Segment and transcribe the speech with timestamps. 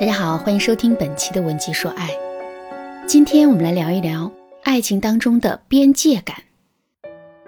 [0.00, 2.08] 大家好，欢迎收听本期的《文姬说爱》。
[3.06, 4.32] 今天我们来聊一聊
[4.62, 6.42] 爱情当中的边界感。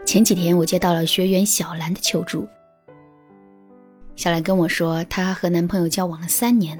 [0.04, 2.46] 前几天我接到了学员小兰的求助。
[4.16, 6.78] 小兰跟我说，她和男朋友交往了三年，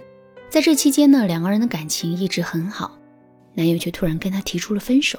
[0.51, 2.99] 在这期间呢，两个人的感情一直很好，
[3.55, 5.19] 男友却突然跟她提出了分手。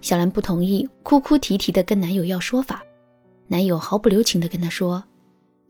[0.00, 2.84] 小兰不同意，哭哭啼啼的跟男友要说法。
[3.48, 5.02] 男友毫不留情的跟她说：“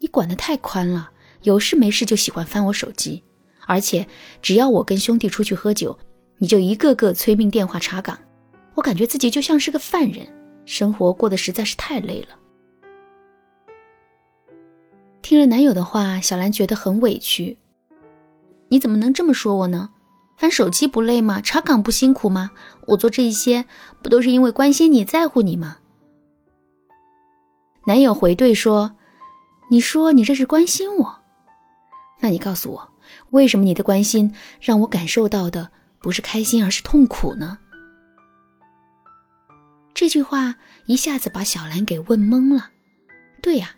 [0.00, 1.12] 你管得太宽了，
[1.44, 3.24] 有事没事就喜欢翻我手机。”
[3.68, 4.08] 而且，
[4.40, 5.98] 只要我跟兄弟出去喝酒，
[6.38, 8.18] 你就一个个催命电话查岗，
[8.74, 10.26] 我感觉自己就像是个犯人，
[10.64, 12.28] 生活过得实在是太累了。
[15.20, 17.58] 听了男友的话，小兰觉得很委屈。
[18.70, 19.90] 你怎么能这么说我呢？
[20.38, 21.42] 翻手机不累吗？
[21.42, 22.52] 查岗不辛苦吗？
[22.86, 23.66] 我做这些
[24.02, 25.76] 不都是因为关心你在乎你吗？
[27.86, 28.96] 男友回怼说
[29.70, 31.17] ：“你说你这是关心我，
[32.20, 32.88] 那你告诉我。”
[33.30, 37.58] 为什么你的关心让我感受到的不是开心，而是痛苦呢？
[39.94, 42.70] 这句话一下子把小兰给问懵了。
[43.40, 43.74] 对呀，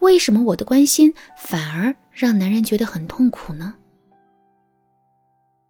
[0.00, 3.74] 为什么我的关心反而让男人觉得很痛苦呢？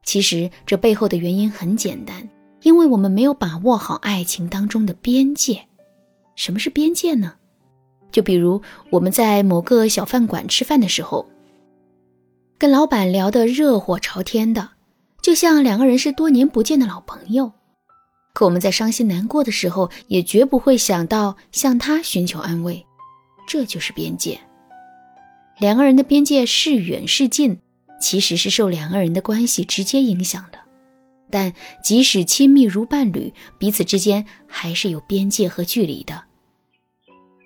[0.03, 2.27] 其实这背后的原因很简单，
[2.63, 5.67] 因为我们没有把握好爱情当中的边界。
[6.35, 7.35] 什么是边界呢？
[8.11, 11.29] 就比如我们在某个小饭馆吃饭的时候。
[12.61, 14.73] 跟老板聊得热火朝天的，
[15.23, 17.53] 就像两个人是多年不见的老朋友。
[18.35, 22.85] 可我们在伤心难过的时候，也绝不会想到向他寻求安慰。
[23.49, 24.39] 这就是边界。
[25.59, 27.59] 两个人的边界是远是近，
[27.99, 30.59] 其实是受两个人的关系直接影响的。
[31.31, 36.25] 但即使亲密如伴侣，彼此之间还是有边界和距离的。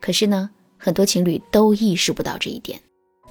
[0.01, 2.81] 可是呢，很多情侣都意识不到这一点。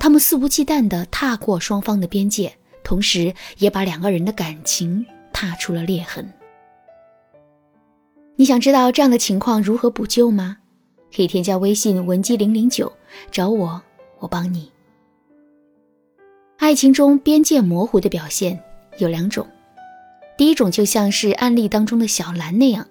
[0.04, 6.30] 他们肆无忌惮地踏过双方的边界，同时也把两个人的感情踏出了裂痕。
[8.36, 10.58] 你想知道这样的情况如何补救吗？
[11.16, 12.92] 可以添加微信文姬零零九，
[13.32, 13.82] 找我，
[14.20, 14.70] 我帮你。
[16.58, 18.61] 爱情中边界模糊的表现
[18.98, 19.48] 有两种，
[20.38, 22.86] 第一种就像是案例当中的小兰那样，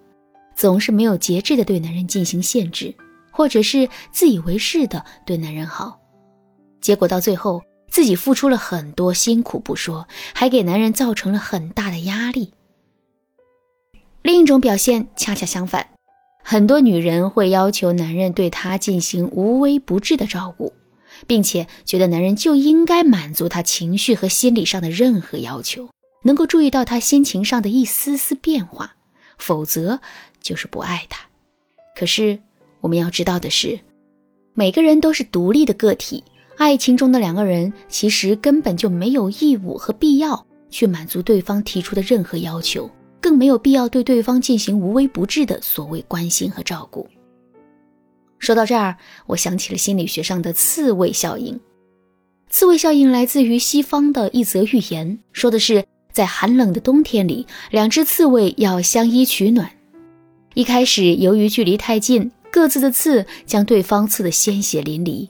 [0.56, 2.94] 总是没有节制的对男人进行限制，
[3.30, 5.98] 或者是自以为是的对男人好。
[6.82, 12.52] 结果到最后，自己付出了很多辛苦不说，还给男人造成了很大的压力。
[14.22, 15.88] 另一种表现恰恰相反，
[16.42, 20.72] 很多女人会要求男人对她进行无微不至的照顾，
[21.26, 25.88] 并且觉得男人就应该满足她情绪和心理上的任何要求，
[26.24, 28.96] 能够注意到她心情上的一丝丝变化，
[29.38, 30.00] 否则
[30.40, 31.26] 就是不爱她。
[31.94, 32.40] 可是
[32.80, 33.78] 我们要知道的是，
[34.54, 36.24] 每个人都是独立的个体。
[36.56, 42.90] 爱情中的两个人其实根本就没有义务和必要去满足对方提出的任何要求，
[43.20, 47.08] 更没有必要对对方进行无微不至的所谓关心和照顾。
[48.38, 48.96] 说到这儿，
[49.26, 51.58] 我想起了心理学上的刺猬效应。
[52.48, 59.70] 刺猬效应来自于西方的一则寓言，说的是在寒冷的冬天里，两只刺猬要相依取暖。
[60.54, 65.28] 一开始，由于距离太近，各自的刺将对方刺得鲜血淋漓。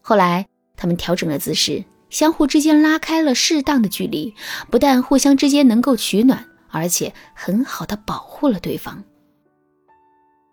[0.00, 0.46] 后来，
[0.84, 4.34] 他们调整了姿势，相互之间拉开了适当的距离，
[4.70, 9.02] 不但互相之间能够取暖，而且很好的保护了对方。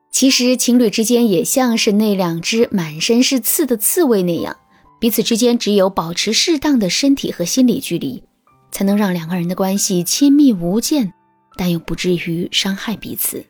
[0.10, 4.56] 其实情侣之间也像是那两只满身是刺的刺猬那样，
[5.02, 8.24] 彼此之间只有保持适当的身体和心理距离，
[8.72, 11.12] 才能让两个人的关系亲密无间，
[11.58, 13.46] 但又不至于伤害彼此。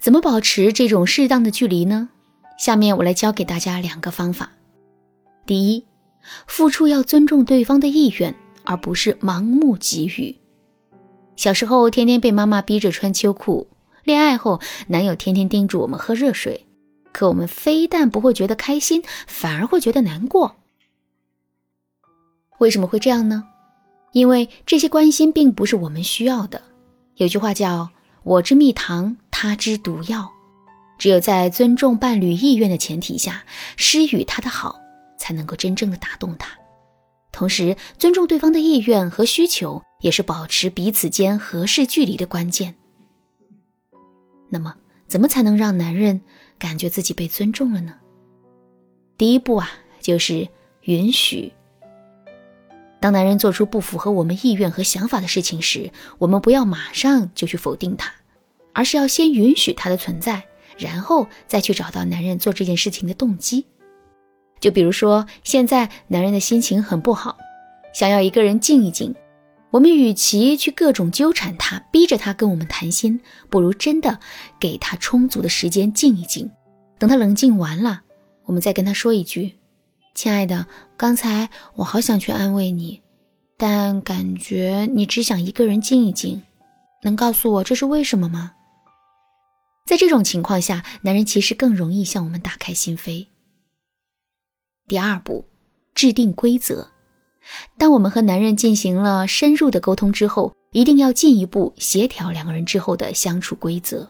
[0.00, 2.08] 怎么保持这种适当的距离呢？
[2.62, 4.52] 下面我来教给大家两个方法。
[5.44, 5.84] 第一，
[6.46, 10.36] 付出要尊重对方的意愿，而不是盲目给予。
[11.34, 13.66] 小时候天天被妈妈逼着穿秋裤，
[14.04, 16.64] 恋爱后男友天天叮嘱我们喝热水，
[17.10, 20.54] 可我们非但不会觉得开心，反而会觉得难过。
[22.58, 23.42] 为什么会这样呢？
[24.12, 26.62] 因为这些关心并不是我们需要的。
[27.16, 27.90] 有句话叫
[28.22, 30.31] “我之蜜糖，他之毒药”。
[31.02, 33.44] 只有在尊重伴侣意愿的前提下，
[33.76, 34.78] 施予他的好，
[35.18, 36.56] 才能够真正的打动他。
[37.32, 42.76] 同时，尊重对方的意愿和需求，也是保持彼此间合适距离的关键。
[44.48, 44.76] 那么，
[45.08, 46.20] 怎么才能让男人
[46.56, 47.94] 感觉自己被尊重了呢？
[49.18, 49.68] 第一步啊，
[50.00, 50.46] 就是
[50.82, 51.52] 允许。
[53.00, 58.12] 当男人做出不符合我们意愿和想法的事情时，我们不要马上就去否定他，
[58.72, 60.44] 而是要先允许他的存在。
[60.82, 63.64] 然后再去找到男人做这件事情的动机，
[64.60, 67.38] 就比如说，现在男人的心情很不好，
[67.94, 69.14] 想要一个人静一静。
[69.70, 74.18] 我们与其去各种纠缠他，逼着他跟我们谈心，不如真的
[74.60, 76.50] 给他充足的时间静一静。
[76.98, 78.02] 等他冷静完了，
[78.44, 79.54] 我们再跟他说一句
[80.14, 80.66] ：“亲爱的，
[80.98, 83.00] 刚才我好想去安慰你，
[83.56, 86.42] 但感觉你只想一个人静一静。
[87.02, 88.52] 能告诉我这是为什么吗？”
[89.84, 93.26] 在这种情况下，男人其实更容易向我们打开心扉。
[94.86, 95.44] 第二步，
[95.94, 96.88] 制定规则。
[97.76, 104.08] 当我们和男人进行了深入的沟通之后，一定要进一步协调两个人之后的相处规则。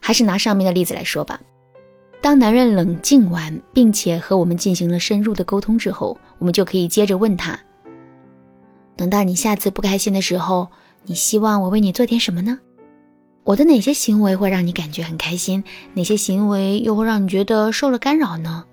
[0.00, 1.40] 还是拿上面的例子来说吧。
[2.20, 7.58] 当男人冷静完，并且和我们进行了深入的沟通之后，我们就可以接着问他：
[8.96, 10.68] 等到你下次不开心的时候，
[11.04, 12.58] 你希望我为你做点什么呢？
[13.44, 15.62] 我的哪些行为会让你感觉很开心？
[15.92, 18.64] 哪些行为又会让你觉得受了干扰呢？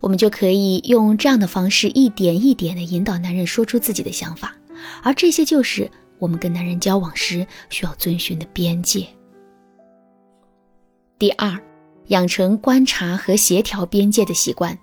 [0.00, 4.54] 我们就可以用这样的方式，一点一点的引导男人说出自己的想法，
[5.02, 9.06] 而这些就是我们跟男人交往时需要遵循的边界。
[11.18, 11.58] 第二，
[12.06, 14.78] 养成观察和协调边界的习惯。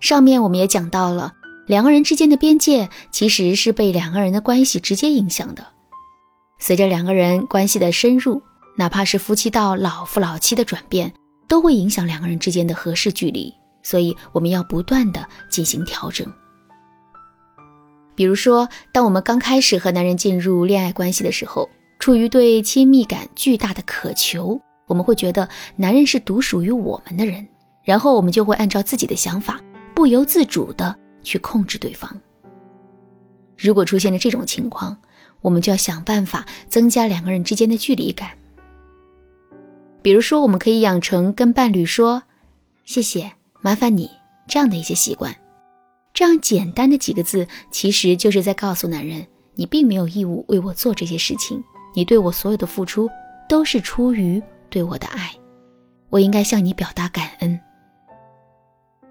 [0.00, 1.32] 上面我们也讲到了，
[1.66, 5.66] 两个人之间的边界其实是被两个人的关系直接影响的。
[6.64, 8.40] 随着两个人关系的深入，
[8.76, 11.12] 哪怕是夫妻到老夫老妻的转变，
[11.48, 13.52] 都会影响两个人之间的合适距离。
[13.82, 16.24] 所以我们要不断的进行调整。
[18.14, 21.68] 比如说，当我们刚开始和男人进入恋爱关系的时候，
[21.98, 27.44] 出于对亲密感巨大的渴求，我们会觉得男人是独属于我们的人，
[27.82, 29.60] 然后我们就会按照自己的想法，
[29.96, 32.08] 不由自主的去控制对方。
[33.58, 34.96] 如果出现了这种情况，
[35.42, 38.30] 我们就要想办法增加两个人之间的距离感。
[40.00, 42.22] 比如说，我们可以养成跟伴侣说
[42.84, 43.32] “谢谢”。
[43.64, 44.10] 麻烦你
[44.48, 45.36] 这样的一些习惯，
[46.12, 49.24] 这样简单的几个字，其实就是在告诉男人，
[49.54, 51.62] 你并没有义务为我做这些事情，
[51.94, 53.08] 你对我所有的付出
[53.48, 55.30] 都是出于对我的爱，
[56.10, 57.60] 我应该向你表达感恩。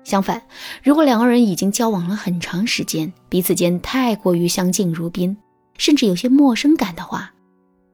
[0.04, 0.42] 相反，
[0.84, 5.38] 如果两个人已经交往了很长时间，彼此间太过于相敬如宾，
[5.82, 7.34] 甚至有些陌生感的话，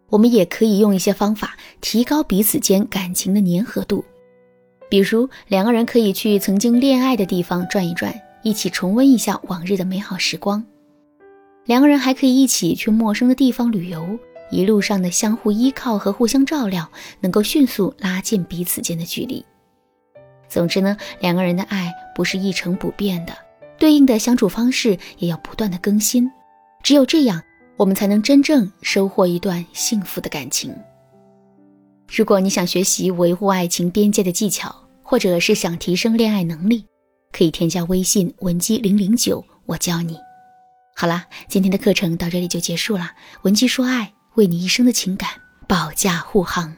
[0.09, 4.03] 我们也可以用一些方法提高彼此间感情的粘合度。
[4.89, 8.13] 比如，两个人可以去曾经恋爱的地方转一转，
[8.43, 10.61] 一起重温一下往日的美好时光。
[11.63, 14.19] 两个人还可以一起去陌生的地方旅游，
[14.51, 16.91] 一路上的相互依靠和互相照料，
[17.21, 19.45] 能够迅速拉近彼此间的距离。
[20.49, 23.33] 总之呢，两个人的爱不是一成不变的，
[23.79, 26.29] 对应的相处方式也要不断的更新。
[26.83, 27.41] 只有这样，
[27.77, 30.75] 我们才能真正收获一段幸福的感情。
[32.11, 36.85] 如果你想学习维护爱情边界的技巧，或者是想提升恋爱能力，
[37.31, 40.17] 可以添加微信文姬零零九，我教你。
[40.95, 43.11] 好啦，今天的课程到这里就结束了。
[43.43, 45.29] 文姬说爱，为你一生的情感
[45.67, 46.75] 保驾护航。